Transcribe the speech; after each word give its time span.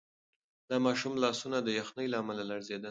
د 0.69 0.71
ماشوم 0.85 1.13
لاسونه 1.23 1.57
د 1.63 1.69
یخنۍ 1.79 2.07
له 2.09 2.17
امله 2.23 2.43
لړزېدل. 2.51 2.79